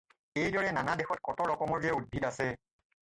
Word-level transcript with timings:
এই 0.43 0.47
দৰে 0.55 0.71
নানা 0.77 0.95
দেশত 1.01 1.19
কত 1.29 1.47
ৰকমৰ 1.53 1.85
যে 1.85 1.93
উদ্ভিদ 1.99 2.27
আছে 2.31 2.53